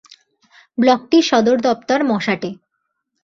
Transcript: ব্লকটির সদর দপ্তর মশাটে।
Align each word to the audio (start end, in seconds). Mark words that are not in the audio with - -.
ব্লকটির 0.77 1.23
সদর 1.23 1.57
দপ্তর 1.59 1.99
মশাটে। 2.03 2.49